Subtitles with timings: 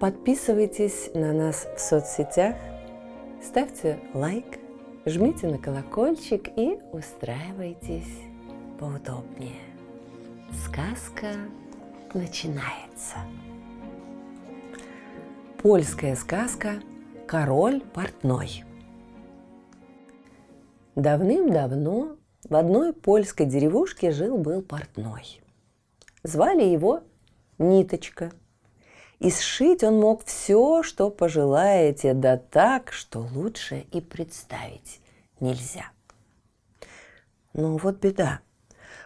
[0.00, 2.56] Подписывайтесь на нас в соцсетях,
[3.42, 4.58] ставьте лайк,
[5.04, 8.08] жмите на колокольчик и устраивайтесь
[8.78, 9.60] поудобнее.
[10.64, 11.34] Сказка
[12.14, 13.16] начинается.
[15.62, 16.80] Польская сказка
[17.26, 18.64] «Король портной».
[20.94, 22.16] Давным-давно
[22.48, 25.42] в одной польской деревушке жил-был портной.
[26.22, 27.02] Звали его
[27.58, 28.32] Ниточка.
[29.20, 35.00] И сшить он мог все, что пожелаете, да так, что лучше и представить
[35.38, 35.92] нельзя.
[37.52, 38.40] Но вот беда–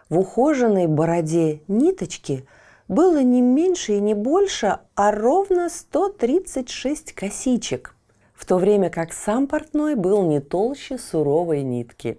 [0.09, 2.47] в ухоженной бороде ниточки
[2.89, 7.97] было не меньше и не больше, а ровно 136 косичек,
[8.35, 12.19] в то время как сам портной был не толще суровой нитки.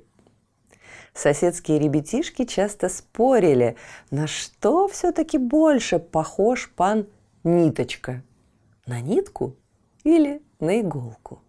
[1.13, 3.77] Соседские ребятишки часто спорили,
[4.09, 7.07] на что все-таки больше похож пан
[7.45, 8.23] Ниточка–
[8.87, 9.55] на нитку
[10.03, 11.43] или на иголку.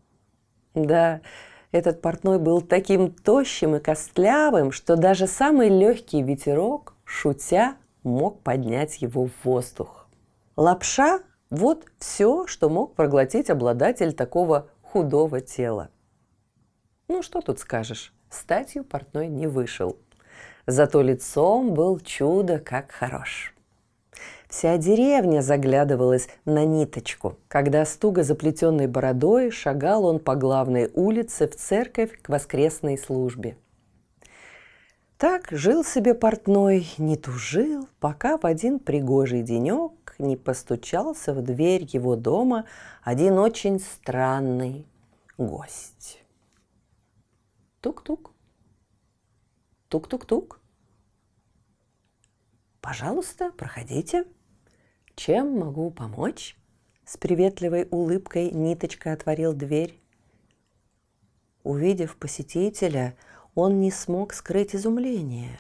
[0.74, 1.22] Да,
[1.72, 9.00] этот портной был таким тощим и костлявым, что даже самый легкий ветерок, шутя, мог поднять
[9.00, 10.06] его в воздух.
[10.54, 15.88] Лапша– вот все, что мог проглотить обладатель такого худого тела.
[17.08, 19.96] Ну, что тут скажешь, статью портной не вышел.
[20.66, 23.55] Зато лицом был чудо как хорош.
[24.56, 31.46] Вся деревня заглядывалась на ниточку, когда с туго заплетенной бородой шагал он по главной улице
[31.46, 33.58] в церковь к воскресной службе.
[35.18, 41.86] Так жил себе портной, не тужил, пока в один пригожий денек не постучался в дверь
[41.92, 42.64] его дома
[43.02, 44.86] один очень странный
[45.36, 46.24] гость.
[47.82, 48.32] Тук-тук.
[49.90, 50.60] Тук-тук-тук.
[52.80, 54.24] Пожалуйста, проходите.
[55.16, 56.56] Чем могу помочь?
[57.06, 59.98] С приветливой улыбкой Ниточка отворил дверь.
[61.64, 63.16] Увидев посетителя,
[63.54, 65.58] он не смог скрыть изумление.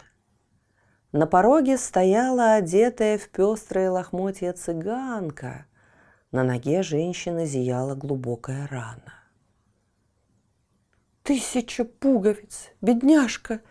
[1.10, 5.66] На пороге стояла одетая в пестрое лохмотье цыганка.
[6.30, 9.14] На ноге женщины зияла глубокая рана.
[11.22, 13.62] «Тысяча пуговиц, бедняжка!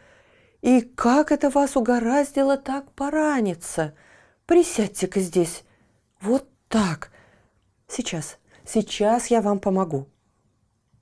[0.62, 3.94] И как это вас угораздило так пораниться?
[4.48, 5.64] Присядьте-ка здесь,
[6.22, 7.12] вот так.
[7.88, 10.08] Сейчас, сейчас я вам помогу.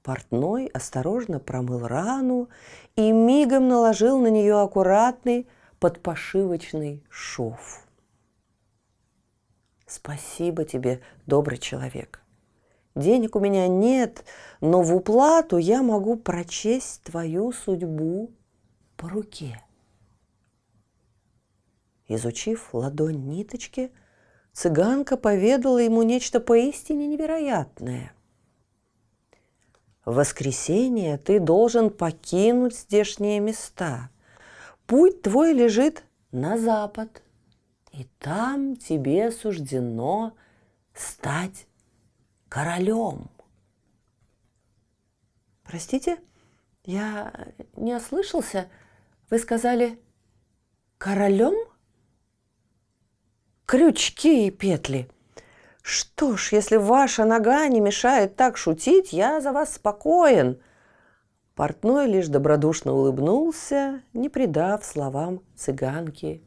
[0.01, 2.49] Портной осторожно промыл рану
[2.95, 5.47] и мигом наложил на нее аккуратный
[5.79, 7.85] подпошивочный шов.
[9.85, 12.21] Спасибо тебе, добрый человек.
[12.95, 14.25] Денег у меня нет,
[14.59, 18.31] но в уплату я могу прочесть твою судьбу
[18.97, 19.63] по руке.
[22.07, 23.91] Изучив ладонь ниточки–
[24.53, 28.13] цыганка поведала ему нечто поистине невероятное.
[30.05, 34.09] В воскресенье ты должен покинуть здешние места.
[34.85, 37.23] Путь твой лежит на запад,
[37.91, 40.33] и там тебе суждено
[40.93, 41.67] стать
[42.49, 43.29] королем.
[45.63, 46.19] Простите,
[46.83, 47.33] я
[47.77, 48.69] не ослышался.
[49.29, 49.99] Вы сказали
[50.97, 51.55] королем?
[53.65, 55.09] Крючки и петли.
[55.81, 60.59] Что ж, если ваша нога не мешает так шутить, я за вас спокоен.
[61.55, 66.41] Портной лишь добродушно улыбнулся, не придав словам цыганки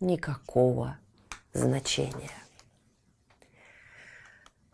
[0.00, 0.98] никакого
[1.52, 2.30] значения.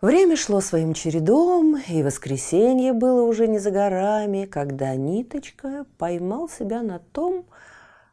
[0.01, 6.83] Время шло своим чередом, и воскресенье было уже не за горами, когда Ниточка поймал себя
[6.83, 7.47] на том,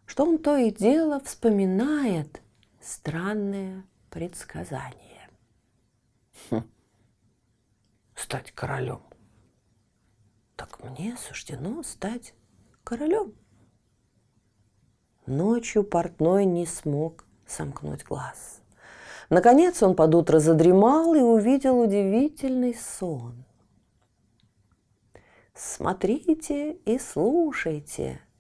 [0.06, 2.43] что он то и дело вспоминает
[2.84, 5.30] странное предсказание.
[6.50, 6.70] Хм.
[8.16, 9.02] Стать королем.
[10.56, 12.34] Так мне суждено стать
[12.84, 13.34] королем.
[15.26, 18.62] Ночью портной не смог сомкнуть глаз.
[19.30, 23.46] Наконец он под утро задремал и увидел удивительный сон.
[25.56, 28.22] Смотрите и слушайте–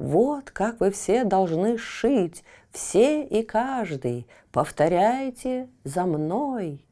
[0.00, 2.42] вот как вы все должны шить,
[2.72, 4.26] все и каждый.
[4.50, 6.86] Повторяйте за мной.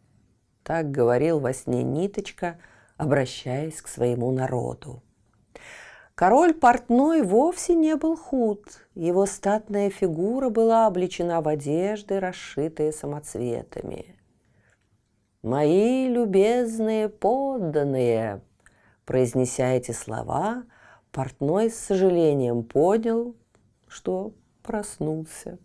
[0.62, 2.58] Так говорил во сне Ниточка,
[2.98, 5.02] обращаясь к своему народу.
[6.14, 8.86] Король портной вовсе не был худ.
[8.94, 14.16] Его статная фигура была облечена в одежды, расшитые самоцветами.
[15.42, 18.42] «Мои любезные подданные!»
[19.06, 20.64] Произнеся эти слова,
[21.10, 23.36] портной с сожалением понял,
[23.86, 25.58] что проснулся.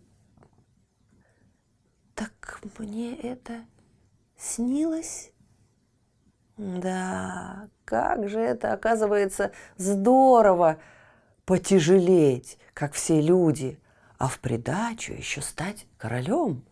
[2.14, 3.64] «Так мне это
[4.36, 5.34] снилось?»
[6.56, 10.78] Да, как же это, оказывается, здорово
[11.44, 13.80] потяжелеть, как все люди,
[14.18, 16.64] а в придачу еще стать королем.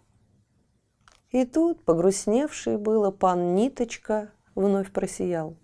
[1.30, 5.56] И тут, погрустневший было, пан Ниточка вновь просиял.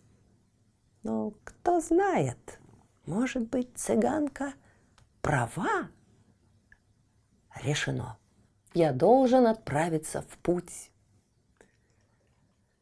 [1.04, 2.61] Но кто знает,
[3.08, 4.52] может быть, цыганка
[5.22, 5.88] права?
[7.62, 8.19] Решено.
[8.75, 10.93] Я должен отправиться в путь.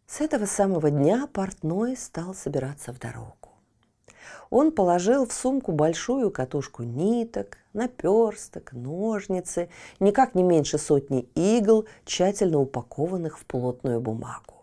[0.07, 3.37] С этого самого дня портной стал собираться в дорогу.
[4.51, 9.71] Он положил в сумку большую катушку ниток, наперсток, ножницы,
[10.01, 14.56] никак не меньше сотни игл, тщательно упакованных в плотную бумагу.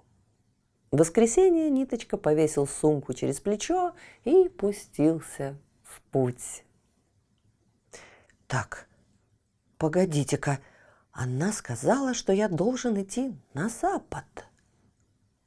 [0.94, 3.96] В воскресенье Ниточка повесил сумку через плечо
[4.26, 6.64] и пустился в путь.
[8.46, 8.88] Так,
[9.80, 10.60] погодите-ка,
[11.12, 14.46] она сказала, что я должен идти на запад.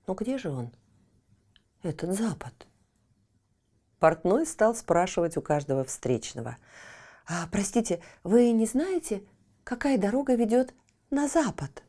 [0.09, 0.73] Но где же он,
[1.85, 2.67] этот Запад?
[4.01, 6.57] Портной стал спрашивать у каждого встречного.
[7.25, 9.23] «А, простите, вы не знаете,
[9.63, 10.75] какая дорога ведет
[11.11, 11.86] на запад?»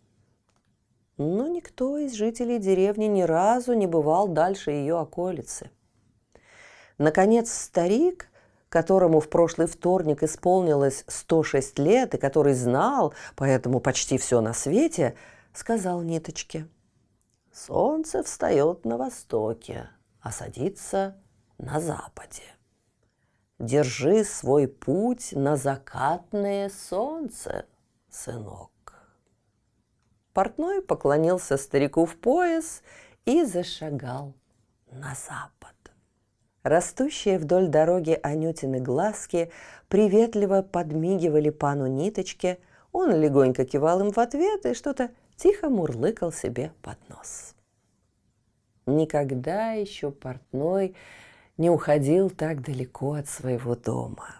[1.17, 5.71] Но никто из жителей деревни ни разу не бывал дальше ее околицы.
[6.97, 8.29] Наконец старик,
[8.69, 15.15] которому в прошлый вторник исполнилось 106 лет и который знал, поэтому почти все на свете,
[15.53, 16.67] сказал Ниточке–
[17.57, 19.89] Солнце встает на востоке,
[20.21, 21.17] а садится
[21.57, 22.43] на западе.
[23.57, 27.65] Держи свой путь на закатное солнце,
[28.11, 28.69] сынок.
[30.37, 32.83] Портной поклонился старику в пояс
[33.25, 34.35] и зашагал
[34.91, 35.73] на запад.
[36.61, 39.51] Растущие вдоль дороги Анютины глазки
[39.87, 42.59] приветливо подмигивали пану ниточке,
[42.91, 47.55] он легонько кивал им в ответ и что-то тихо мурлыкал себе под нос.
[48.85, 50.95] Никогда еще портной
[51.57, 54.35] не уходил так далеко от своего дома.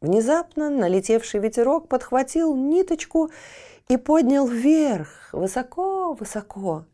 [0.00, 3.30] Внезапно налетевший ветерок подхватил ниточку
[3.88, 6.84] и поднял вверх, высоко-высоко.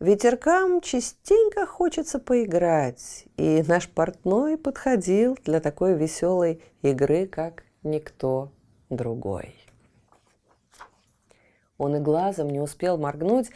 [0.00, 8.50] Ветеркам частенько хочется поиграть, и наш портной подходил для такой веселой игры, как никто
[8.90, 9.54] другой.
[11.78, 13.50] Он и глазом не успел моргнуть,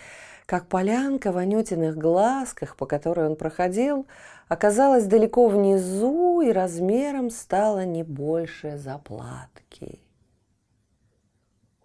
[0.47, 4.07] как полянка в Анютиных глазках, по которой он проходил,
[4.49, 10.01] оказалась далеко внизу и размером стала не больше заплатки.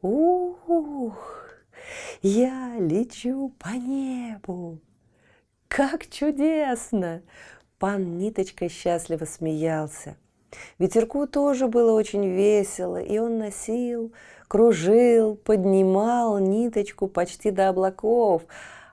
[0.08, 1.50] Ух,
[2.22, 4.78] я лечу по небу!
[5.68, 7.24] Как чудесно!
[7.80, 10.16] Пан Ниточка счастливо смеялся.
[10.78, 14.14] Ветерку тоже было очень весело, и он носил
[14.48, 18.44] кружил, поднимал ниточку почти до облаков,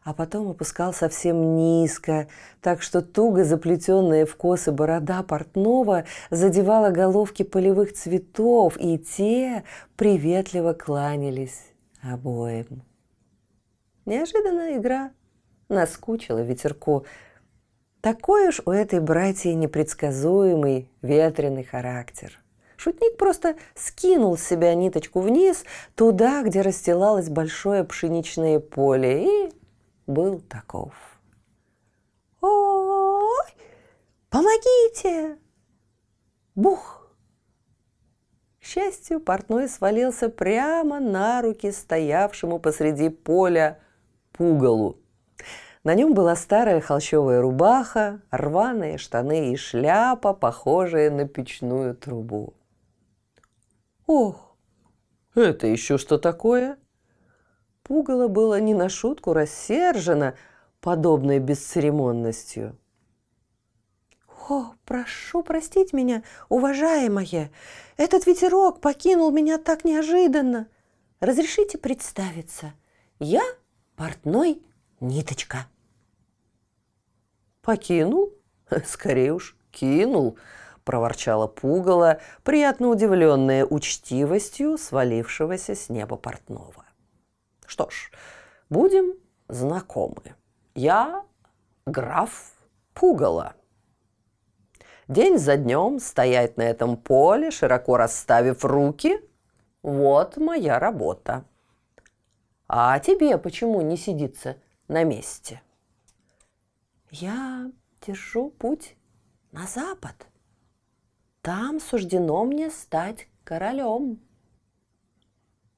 [0.04, 2.28] а потом опускал совсем низко,
[2.60, 9.64] так что туго заплетенная в косы борода портного задевала головки полевых цветов, и те
[9.96, 11.60] приветливо кланялись
[12.02, 12.82] обоим.
[14.04, 15.12] Неожиданно игра
[15.68, 17.06] наскучила ветерку.
[18.00, 22.38] Такой уж у этой братьи непредсказуемый ветреный характер.
[22.76, 29.52] Шутник просто скинул с себя ниточку вниз, туда, где расстилалось большое пшеничное поле, и
[30.06, 30.94] был таков.
[32.40, 33.46] «Ой,
[34.30, 35.38] помогите!»
[36.54, 37.02] Бух!
[38.60, 43.80] К счастью, портной свалился прямо на руки стоявшему посреди поля
[44.32, 44.98] пугалу.
[45.82, 52.54] На нем была старая холщовая рубаха, рваные штаны и шляпа, похожая на печную трубу.
[54.06, 54.56] «Ох,
[55.34, 56.78] это еще что такое?»
[57.82, 60.34] Пугало было не на шутку рассержено
[60.80, 62.76] подобной бесцеремонностью.
[64.48, 67.50] «О, прошу простить меня, уважаемая,
[67.96, 70.68] этот ветерок покинул меня так неожиданно.
[71.20, 72.74] Разрешите представиться,
[73.18, 73.42] я
[73.96, 74.62] портной
[75.00, 75.66] Ниточка».
[77.62, 78.32] «Покинул?
[78.86, 80.36] Скорее уж, кинул»,–
[80.84, 86.81] проворчала пугало, приятно удивленная учтивостью свалившегося с неба портного.
[87.72, 88.10] «Что ж,
[88.68, 89.14] будем
[89.48, 90.34] знакомы.
[90.74, 91.24] Я
[91.86, 92.52] граф
[92.92, 93.54] Пугало.
[95.08, 99.18] День за днем стоять на этом поле, широко расставив руки–
[99.82, 101.46] вот моя работа.
[102.68, 105.62] А тебе почему не сидится на месте?
[107.10, 107.72] Я
[108.06, 108.96] держу путь
[109.50, 110.26] на запад.
[111.40, 114.20] Там суждено мне стать королем.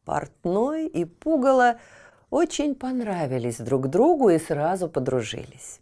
[0.05, 1.79] Портной и Пугало
[2.31, 5.81] очень понравились друг другу и сразу подружились.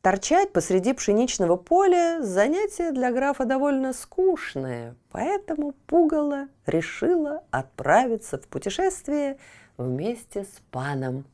[0.00, 9.38] Торчать посреди пшеничного поля– занятие для графа довольно скучное, поэтому Пугало решила отправиться в путешествие
[9.76, 11.24] вместе с паном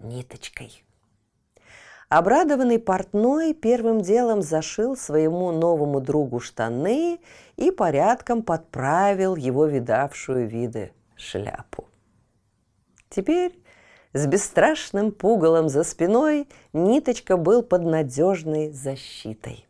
[0.00, 0.84] Ниточкой.
[2.08, 7.20] Обрадованный портной первым делом зашил своему новому другу штаны
[7.56, 11.88] и порядком подправил его видавшую виды шляпу.
[13.08, 13.58] Теперь
[14.12, 19.66] с бесстрашным пугалом за спиной Ниточка был под надежной защитой.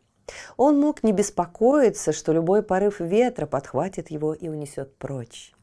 [0.57, 5.53] Он мог не беспокоиться, что любой порыв ветра подхватит его и унесет прочь.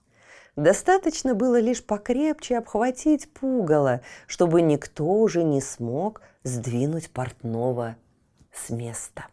[0.57, 7.97] Достаточно было лишь покрепче обхватить пугало, чтобы никто уже не смог сдвинуть портного
[8.52, 9.26] с места.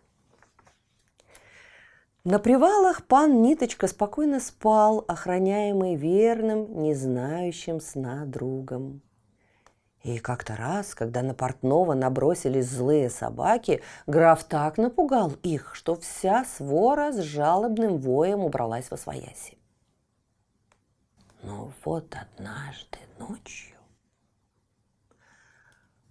[2.27, 9.03] На привалах пан Ниточка спокойно спал, охраняемый верным, не знающим сна другом.
[10.01, 16.45] И как-то раз, когда на портного набросились злые собаки, граф так напугал их, что вся
[16.45, 19.59] свора с жалобным воем убралась во свояси.
[21.43, 23.77] Но вот однажды ночью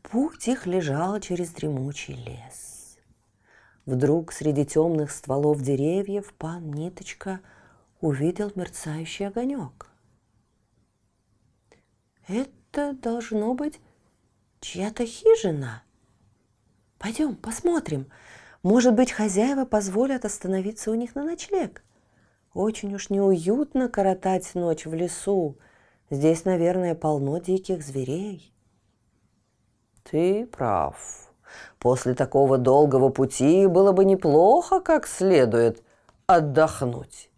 [0.02, 2.73] путь их лежал через дремучий лес.
[3.86, 7.40] Вдруг среди темных стволов деревьев пан Ниточка
[8.00, 9.90] увидел мерцающий огонек.
[12.26, 13.80] Это должно быть
[14.60, 15.82] чья-то хижина.
[16.98, 18.06] Пойдем, посмотрим.
[18.62, 21.84] Может быть, хозяева позволят остановиться у них на ночлег.
[22.54, 25.58] Очень уж неуютно коротать ночь в лесу.
[26.08, 28.54] Здесь, наверное, полно диких зверей.
[30.04, 31.23] Ты прав.
[31.78, 35.82] После такого долгого пути было бы неплохо как следует
[36.26, 37.30] отдохнуть.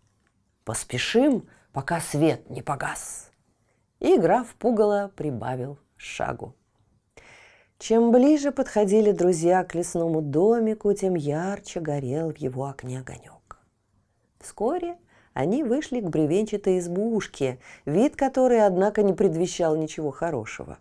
[0.65, 3.31] Поспешим, пока свет не погас.
[4.01, 6.55] И граф пугало прибавил шагу.
[7.79, 13.59] Чем ближе подходили друзья к лесному домику, тем ярче горел в его окне огонек.
[14.41, 14.97] Вскоре
[15.35, 20.79] они вышли к бревенчатой избушке, вид которой, однако, не предвещал ничего хорошего.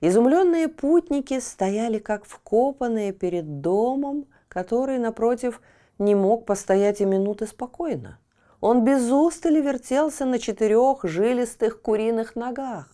[0.00, 5.60] Изумленные путники стояли как вкопанные перед домом, который, напротив,
[5.98, 8.18] не мог постоять и минуты спокойно.
[8.60, 12.88] Он без устали вертелся на четырех жилистых куриных ногах.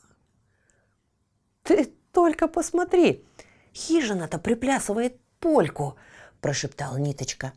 [1.63, 3.25] «Ты только посмотри,
[3.75, 5.97] хижина-то приплясывает польку!»–
[6.41, 7.53] прошептал Ниточка.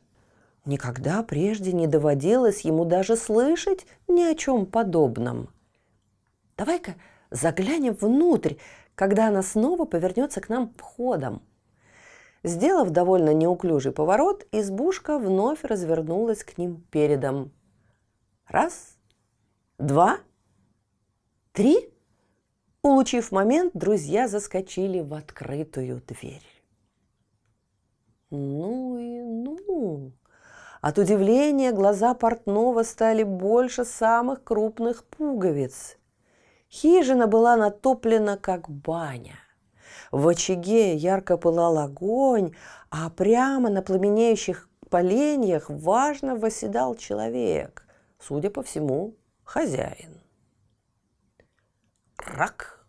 [0.65, 5.49] Никогда прежде не доводилось ему даже слышать ни о чем подобном.
[6.55, 6.95] «Давай-ка
[7.31, 8.55] заглянем внутрь,
[8.95, 11.41] когда она снова повернется к нам входом».
[12.43, 17.53] Сделав довольно неуклюжий поворот, избушка вновь развернулась к ним передом.
[18.47, 18.97] Раз,
[19.77, 20.19] два,
[21.53, 21.89] три.
[22.81, 26.43] Улучив момент, друзья заскочили в открытую дверь.
[28.29, 30.11] Ну и ну!
[30.81, 35.97] От удивления глаза портного стали больше самых крупных пуговиц.
[36.73, 39.37] Хижина была натоплена, как баня.
[40.11, 42.55] В очаге ярко пылал огонь,
[42.89, 47.85] а прямо на пламенеющих поленьях важно восседал человек,
[48.19, 49.13] судя по всему,
[49.43, 50.19] хозяин.
[52.15, 52.83] Крак!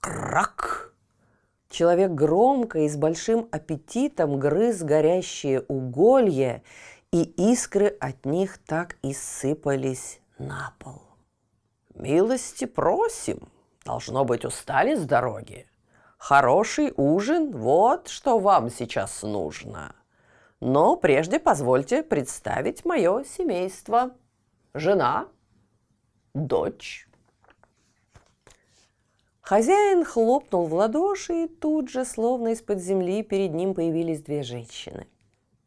[0.00, 0.94] Крак!
[1.68, 6.62] Человек громко и с большим аппетитом грыз горящие уголья,
[7.12, 11.09] и искры от них так и сыпались на пол.
[11.94, 13.48] «Милости просим!
[13.84, 15.66] Должно быть, устали с дороги.
[16.18, 19.94] Хороший ужин– вот что вам сейчас нужно.
[20.60, 24.10] Но прежде позвольте представить мое семейство.
[24.74, 25.28] Жена,
[26.34, 27.10] дочь,
[29.50, 35.08] Хозяин хлопнул в ладоши, и тут же, словно из-под земли, перед ним появились две женщины.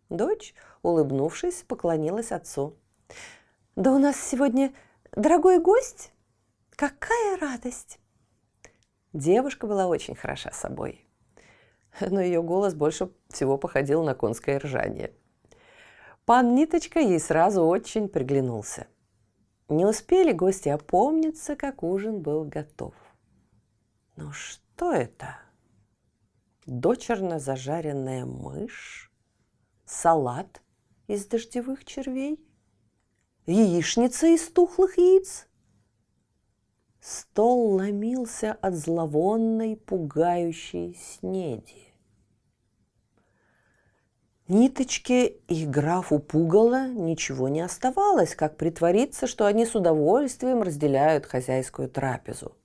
[0.08, 2.78] Дочь, улыбнувшись, поклонилась отцу.
[3.76, 4.74] «Да у нас сегодня
[5.12, 6.13] дорогой гость!
[6.76, 8.00] Какая радость!»
[9.14, 11.08] Девушка была очень хороша собой,
[12.02, 15.14] но ее голос больше всего походил на конское ржание.
[16.26, 18.88] Пан Ниточка ей сразу очень приглянулся.
[19.70, 22.94] Не успели гости опомниться, как ужин был готов.
[24.16, 24.92] Ну что?
[24.92, 25.38] Это?
[26.66, 29.12] Дочерно зажаренная мышь?
[29.86, 30.62] Салат
[31.08, 32.40] из дождевых червей?
[33.46, 35.48] Яичница из тухлых яиц?
[37.04, 41.94] Стол ломился от зловонной, пугающей снеди.
[44.48, 51.90] Ниточке и графу Пугало ничего не оставалось, как притвориться, что они с удовольствием разделяют хозяйскую
[51.90, 52.56] трапезу.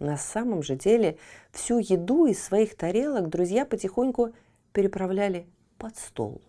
[0.00, 1.16] На самом же деле
[1.52, 4.32] всю еду из своих тарелок друзья потихоньку
[4.72, 6.42] переправляли под стол.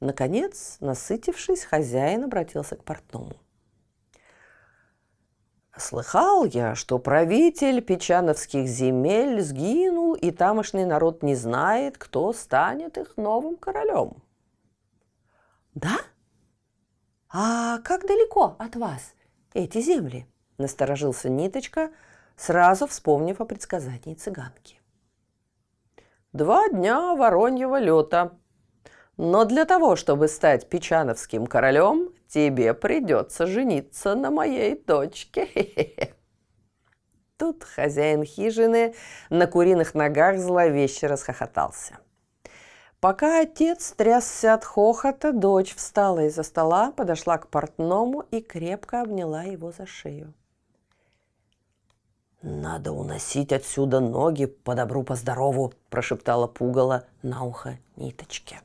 [0.00, 3.36] Наконец, насытившись, хозяин обратился к портному.
[5.80, 13.16] Слыхал я, что правитель печановских земель сгинул, и тамошний народ не знает, кто станет их
[13.16, 14.22] новым королем.
[15.74, 15.96] Да?
[17.30, 19.14] А как далеко от вас
[19.54, 20.26] эти земли?
[20.58, 21.90] Насторожился Ниточка,
[22.36, 24.78] сразу вспомнив о предсказании цыганки.
[26.34, 28.36] Два дня вороньего лета.
[29.16, 36.14] Но для того, чтобы стать печановским королем, тебе придется жениться на моей дочке.
[37.36, 38.94] Тут хозяин хижины
[39.30, 41.98] на куриных ногах зловеще расхохотался.
[43.00, 49.42] Пока отец трясся от хохота, дочь встала из-за стола, подошла к портному и крепко обняла
[49.42, 50.34] его за шею.
[52.42, 58.60] «Надо уносить отсюда ноги по добру, по здорову»,– прошептала пугало на ухо ниточке.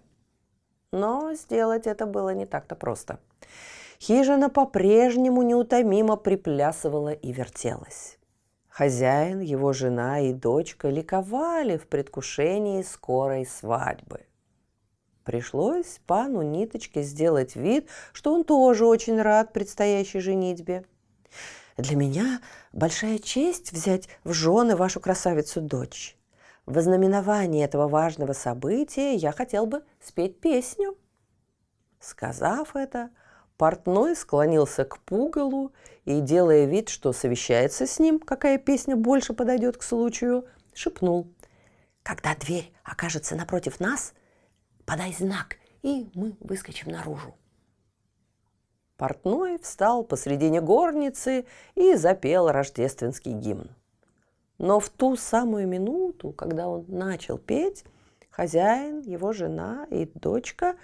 [0.95, 3.19] Но сделать это было не так-то просто.
[3.99, 8.17] Хижина по-прежнему неутомимо приплясывала и вертелась.
[8.69, 14.21] Хозяин, его жена и дочка ликовали в предвкушении скорой свадьбы.
[15.25, 20.85] Пришлось пану Ниточке сделать вид, что он тоже очень рад предстоящей женитьбе.
[21.75, 22.39] «Для меня
[22.71, 26.15] большая честь взять в жены вашу красавицу-дочь.
[26.65, 30.97] В ознаменовании этого важного события я хотел бы спеть песню».
[31.99, 33.09] Сказав это,
[33.57, 35.73] портной склонился к пугалу
[36.05, 41.31] и, делая вид, что совещается с ним, какая песня больше подойдет к случаю, шепнул.
[42.03, 44.13] «Когда дверь окажется напротив нас,
[44.85, 47.35] подай знак, и мы выскочим наружу».
[48.97, 53.69] Портной встал посредине горницы и запел рождественский гимн.
[54.57, 57.83] Но в ту самую минуту, когда он начал петь,
[58.29, 60.75] хозяин, его жена и дочка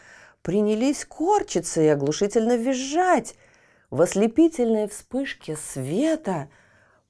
[0.41, 3.35] принялись корчиться и оглушительно визжать.
[3.89, 6.49] В ослепительной вспышке света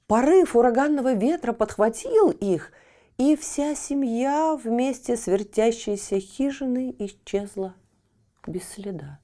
[0.06, 2.72] порыв ураганного ветра подхватил их,
[3.18, 7.74] и вся семья вместе с вертящейся хижиной исчезла
[8.46, 9.21] без следа.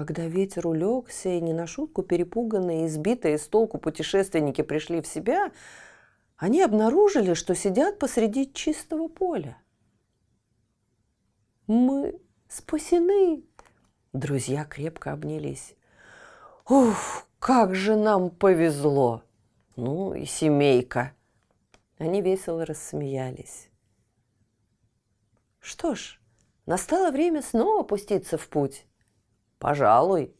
[0.00, 5.52] Когда ветер улегся, и не на шутку перепуганные, избитые с толку путешественники пришли в себя,
[6.38, 9.58] они обнаружили, что сидят посреди чистого поля.
[11.66, 13.44] «Мы спасены!»
[14.14, 15.74] Друзья крепко обнялись.
[16.66, 19.22] «Уф, как же нам повезло!»
[19.76, 21.12] Ну и семейка.
[21.98, 23.68] Они весело рассмеялись.
[25.58, 26.18] Что ж,
[26.64, 28.86] настало время снова пуститься в путь.
[29.60, 30.34] Пожалуй.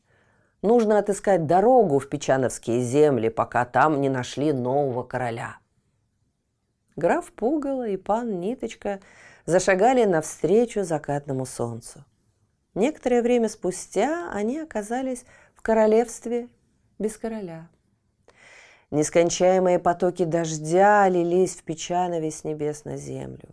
[0.62, 5.59] Нужно отыскать дорогу в Печановские земли, пока там не нашли нового короля.
[6.96, 9.00] Граф Пугало и пан Ниточка
[9.46, 12.04] зашагали навстречу закатному солнцу.
[12.74, 16.48] Некоторое время спустя они оказались в королевстве
[16.98, 17.68] без короля.
[18.90, 23.48] Нескончаемые потоки дождя лились в Печанове с небес на землю.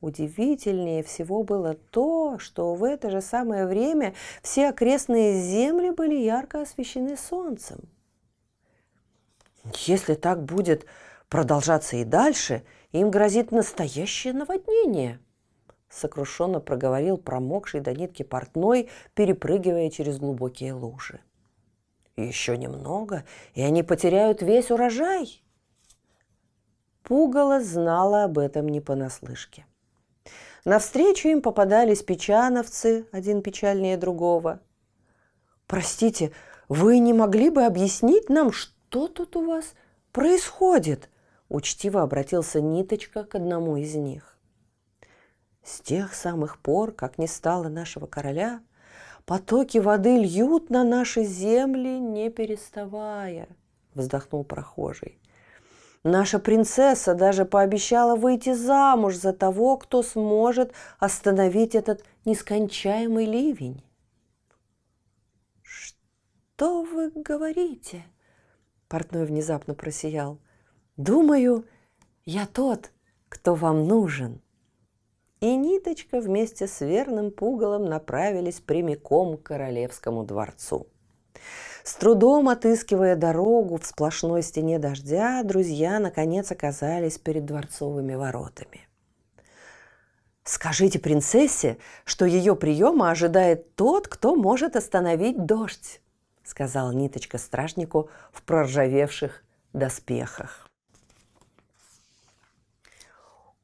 [0.00, 6.62] Удивительнее всего было то, что в это же самое время все окрестные земли были ярко
[6.62, 7.80] освещены солнцем.
[9.86, 10.86] Если так будет
[11.28, 15.18] продолжаться и дальше, им грозит настоящее наводнение,
[15.88, 21.20] сокрушенно проговорил промокший до нитки портной, перепрыгивая через глубокие лужи.
[22.16, 25.42] Еще немного, и они потеряют весь урожай.
[27.02, 29.66] Пугало знала об этом не понаслышке.
[30.66, 34.58] Навстречу им попадались печановцы, один печальнее другого.
[35.68, 36.32] «Простите,
[36.68, 39.74] вы не могли бы объяснить нам, что тут у вас
[40.10, 41.08] происходит?»
[41.48, 44.36] Учтиво обратился Ниточка к одному из них.
[45.62, 48.60] С тех самых пор, как не стало нашего короля,
[49.24, 53.46] потоки воды льют на наши земли, не переставая,
[53.94, 55.20] вздохнул прохожий.
[56.08, 63.82] Наша принцесса даже пообещала выйти замуж за того, кто сможет остановить этот нескончаемый ливень.
[65.62, 68.04] «Что вы говорите?»
[68.86, 70.38] Портной внезапно просиял.
[70.96, 71.66] «Думаю,
[72.24, 72.92] я тот,
[73.28, 74.40] кто вам нужен».
[75.40, 80.86] И Ниточка вместе с верным пугалом направились прямиком к королевскому дворцу.
[81.86, 88.88] С трудом отыскивая дорогу в сплошной стене дождя, друзья наконец оказались перед дворцовыми воротами.
[90.42, 96.00] «Скажите принцессе, что ее приема ожидает тот, кто может остановить дождь»,
[96.42, 100.68] сказал Ниточка стражнику в проржавевших доспехах.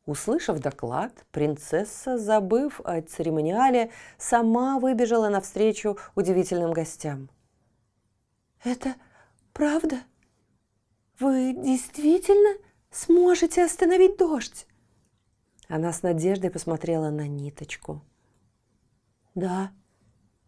[0.06, 7.28] Услышав доклад, принцесса, забыв о церемониале, сама выбежала навстречу удивительным гостям.
[8.64, 8.94] «Это
[9.52, 9.98] правда?
[11.18, 12.58] Вы действительно
[12.90, 14.66] сможете остановить дождь?»
[15.68, 18.02] Она с надеждой посмотрела на ниточку.
[19.34, 19.72] «Да,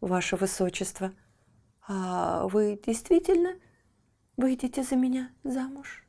[0.01, 1.13] ваше высочество.
[1.87, 3.55] А вы действительно
[4.37, 6.05] выйдете за меня замуж?»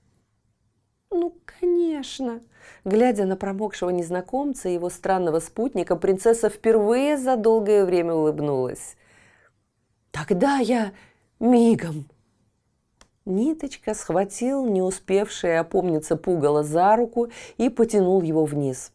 [1.10, 2.42] «Ну, конечно!»
[2.84, 8.98] Глядя на промокшего незнакомца и его странного спутника, принцесса впервые за долгое время улыбнулась.
[10.12, 10.92] «Тогда я
[11.40, 12.06] мигом!»
[13.26, 18.92] Ниточка схватил не успевший опомниться пугало за руку и потянул его вниз.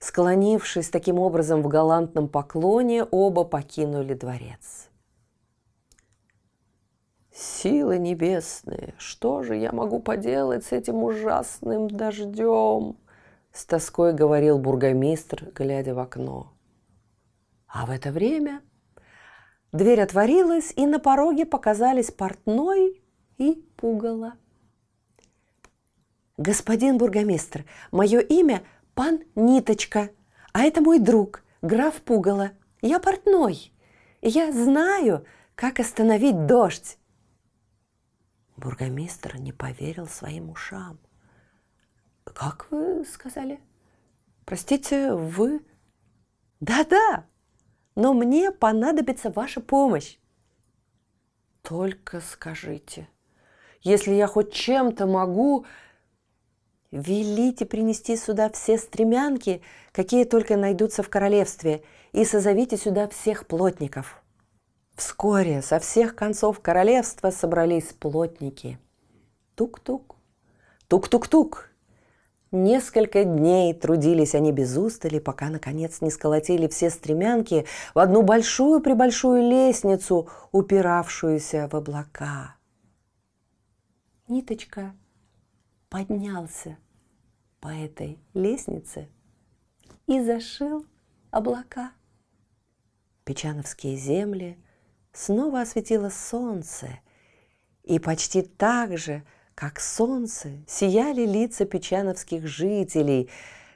[0.00, 4.88] Склонившись таким образом в галантном поклоне, оба покинули дворец.
[7.32, 12.96] Силы небесные, что же я могу поделать с этим ужасным дождем?
[13.52, 16.52] С тоской говорил бургомистр, глядя в окно.
[17.66, 18.62] А в это время
[19.72, 23.02] дверь отворилась, и на пороге показались портной
[23.38, 24.34] и пугало.
[26.36, 28.62] «Господин бургомистр, мое имя
[28.94, 30.10] пан Ниточка,
[30.52, 32.52] а это мой друг, граф Пугало.
[32.82, 33.72] Я портной.
[34.22, 36.98] Я знаю, как остановить дождь.
[38.60, 40.98] Бургомистр не поверил своим ушам.
[42.24, 43.58] «Как вы сказали?»
[44.44, 45.64] «Простите, вы...»
[46.60, 47.24] «Да-да,
[47.94, 50.16] но мне понадобится ваша помощь».
[51.62, 53.08] «Только скажите,
[53.82, 55.66] если я хоть чем-то могу...»
[56.90, 64.20] «Велите принести сюда все стремянки, какие только найдутся в королевстве, и созовите сюда всех плотников».
[65.00, 68.78] Вскоре со всех концов королевства собрались плотники.
[69.54, 70.16] Тук-тук,
[70.88, 71.69] тук-тук-тук.
[72.52, 79.48] Несколько дней трудились они без устали, пока, наконец, не сколотили все стремянки в одну большую-пребольшую
[79.48, 82.56] лестницу, упиравшуюся в облака.
[84.26, 84.94] Ниточка
[85.88, 86.76] поднялся
[87.60, 89.08] по этой лестнице
[90.06, 90.84] и зашил
[91.30, 91.92] облака.
[93.24, 94.58] Печановские земли–
[95.12, 97.00] снова осветило солнце,
[97.82, 99.24] и почти так же,
[99.60, 103.28] как солнце, сияли лица печановских жителей,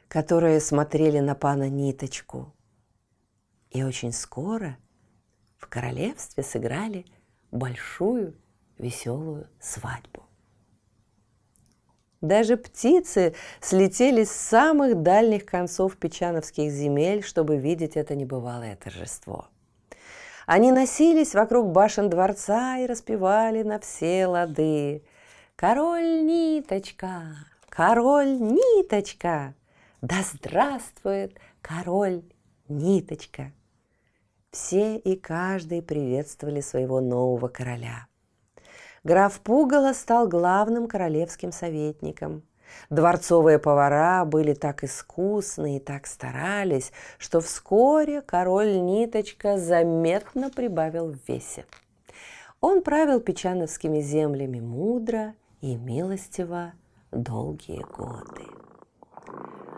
[0.08, 2.54] которые смотрели на пана Ниточку.
[3.70, 4.78] И очень скоро
[5.58, 7.04] в королевстве сыграли
[7.50, 8.34] большую
[8.78, 10.22] веселую свадьбу.
[12.22, 19.48] Даже птицы слетели с самых дальних концов печановских земель, чтобы видеть это небывалое торжество–
[20.46, 25.02] они носились вокруг башен дворца и распевали на все лады.
[25.56, 27.36] «Король Ниточка!
[27.68, 29.54] Король Ниточка!
[30.02, 32.22] Да здравствует король
[32.68, 33.52] Ниточка!»
[34.50, 38.06] Все и каждый приветствовали своего нового короля.
[39.04, 42.42] Граф Пугало стал главным королевским советником–
[42.90, 51.18] Дворцовые повара были так искусны и так старались, что вскоре король Ниточка заметно прибавил в
[51.26, 51.66] весе.
[52.60, 55.34] Он правил печановскими землями мудро
[55.64, 56.74] и милостиво
[57.10, 58.44] долгие годы.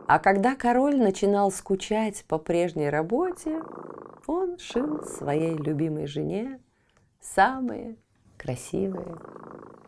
[0.09, 3.62] А когда король начинал скучать по прежней работе,
[4.27, 6.59] он шил своей любимой жене
[7.20, 7.94] самые
[8.37, 9.14] красивые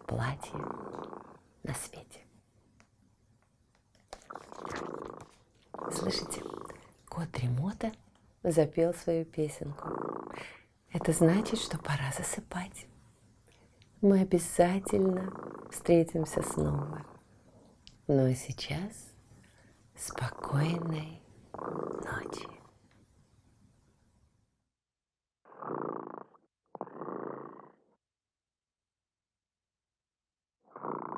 [0.07, 0.61] платья
[1.65, 2.21] на свете.
[5.91, 6.43] Слышите,
[7.09, 7.91] кот Ремота
[8.45, 9.89] запел свою песенку.
[10.93, 12.87] Это значит, что пора засыпать.
[14.01, 15.33] Мы обязательно
[15.73, 17.05] встретимся снова.
[18.07, 19.13] Ну а сейчас
[19.97, 21.21] спокойной
[21.53, 22.59] ночи.
[30.81, 31.18] кот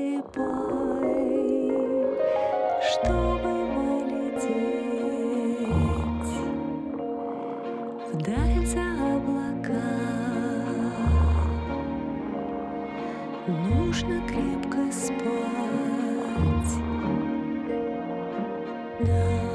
[19.05, 19.41] крепко спать.
[19.41, 19.50] Да.